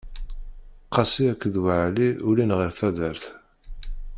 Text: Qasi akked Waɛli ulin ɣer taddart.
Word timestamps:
Qasi 0.93 1.23
akked 1.31 1.55
Waɛli 1.63 2.09
ulin 2.29 2.51
ɣer 2.57 2.69
taddart. 2.77 3.23